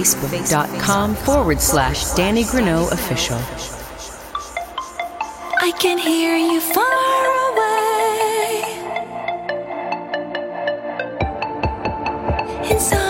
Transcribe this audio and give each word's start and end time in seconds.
facebook.com 0.00 1.14
forward 1.14 1.60
slash 1.60 2.10
Danny 2.12 2.44
Greneau 2.44 2.90
official. 2.90 3.36
I 5.60 5.72
can 5.78 5.98
hear 5.98 6.36
you 6.36 6.60
far 6.60 7.26
away. 7.50 8.64
Inside 12.70 13.09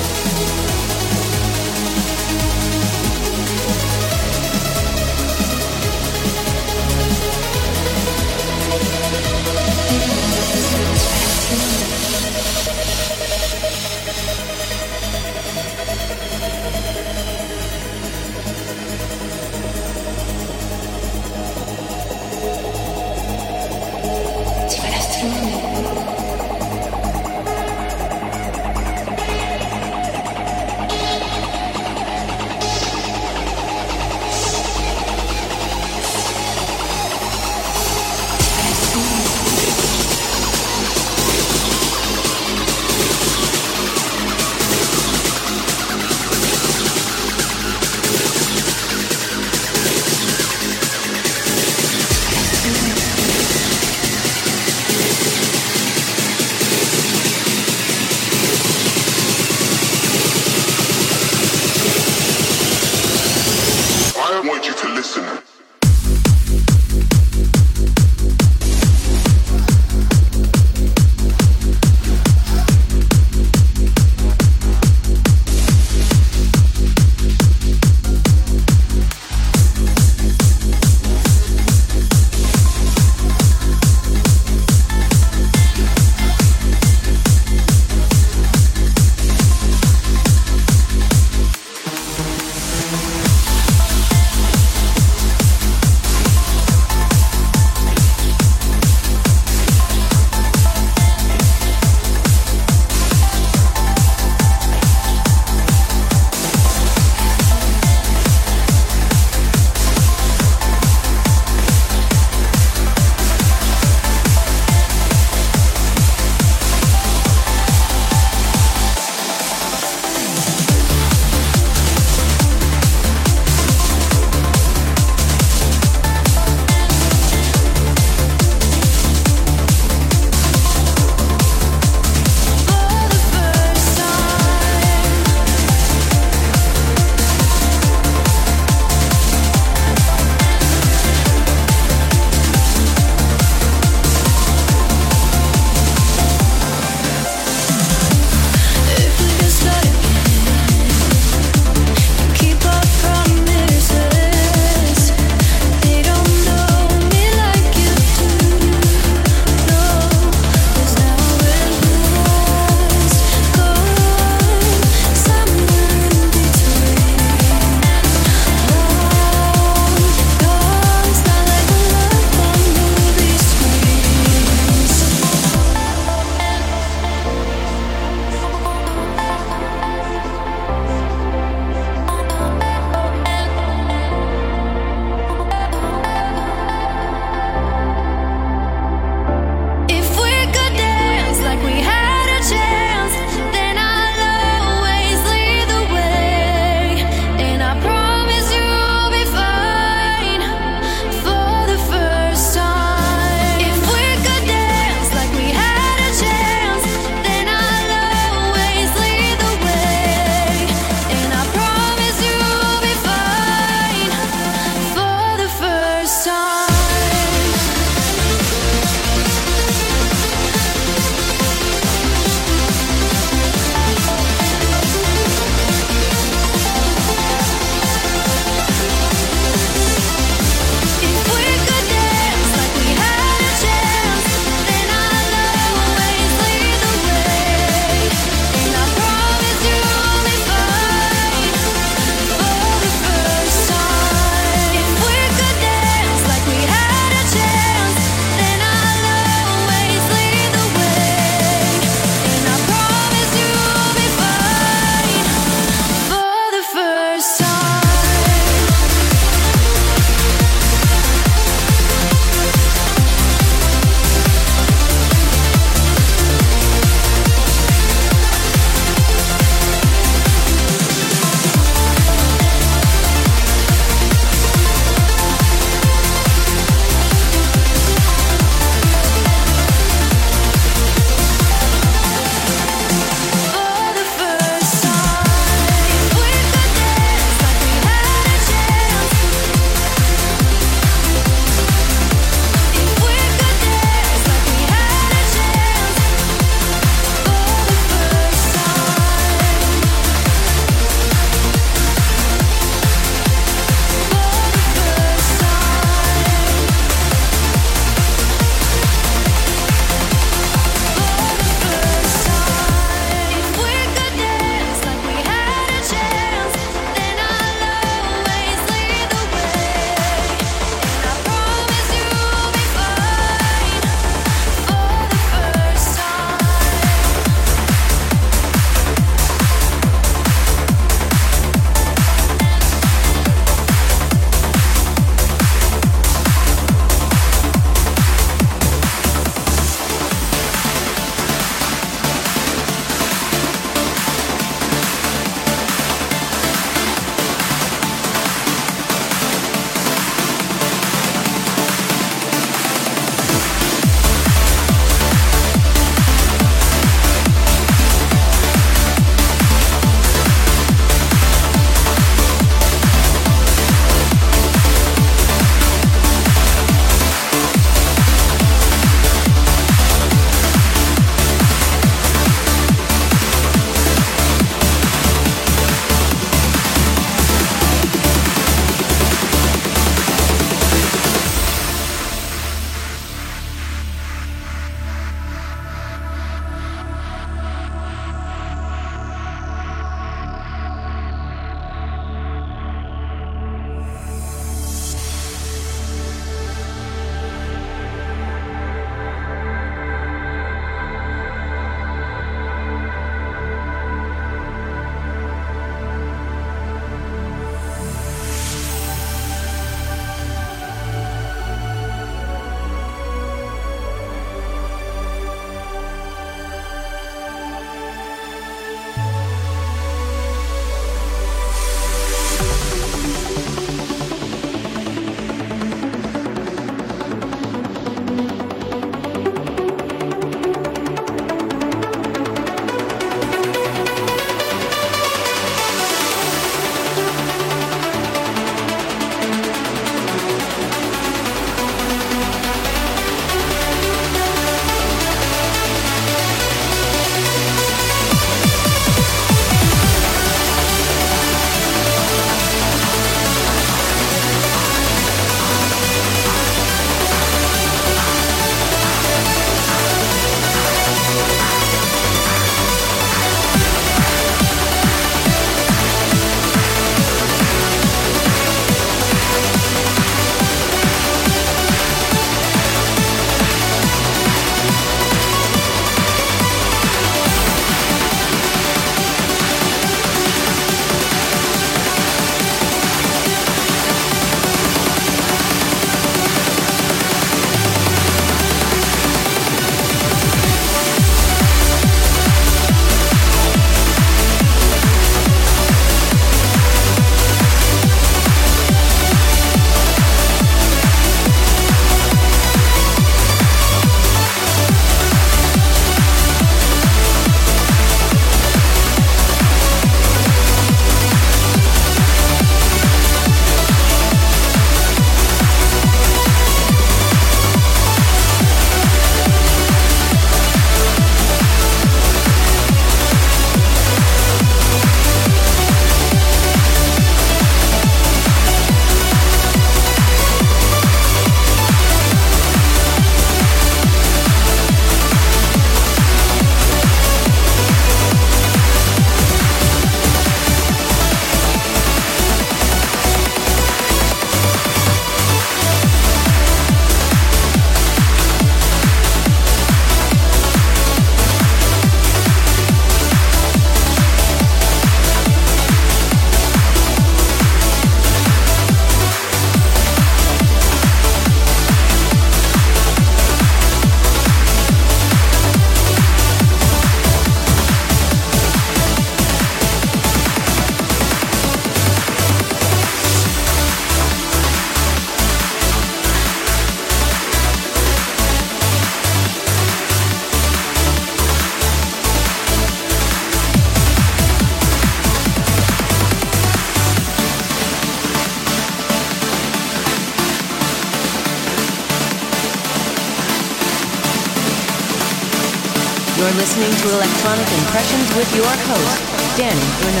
Listening 596.41 596.71
to 596.71 596.89
Electronic 596.95 597.47
Impressions 597.53 598.15
with 598.17 598.35
your 598.35 598.49
host, 598.65 599.37
Danny 599.37 599.61
Bruno. 599.77 600.00